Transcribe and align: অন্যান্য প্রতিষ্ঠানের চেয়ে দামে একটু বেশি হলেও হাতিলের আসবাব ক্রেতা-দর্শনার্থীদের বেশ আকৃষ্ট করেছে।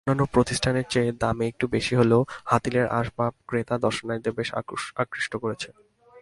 অন্যান্য 0.01 0.23
প্রতিষ্ঠানের 0.31 0.85
চেয়ে 0.89 1.11
দামে 1.19 1.45
একটু 1.47 1.65
বেশি 1.67 1.93
হলেও 1.95 2.21
হাতিলের 2.45 2.87
আসবাব 2.91 3.33
ক্রেতা-দর্শনার্থীদের 3.47 4.33
বেশ 4.33 4.49
আকৃষ্ট 4.95 5.33
করেছে। 5.35 5.69